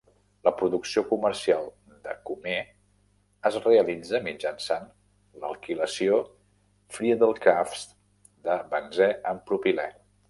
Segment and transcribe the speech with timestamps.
[0.45, 1.67] La producció comercial
[2.07, 2.55] de cumè
[3.49, 4.89] es realitza mitjançant
[5.45, 6.17] l'alquilació
[6.97, 7.85] Friedel-Crafts
[8.49, 9.87] de benzè amb propilè.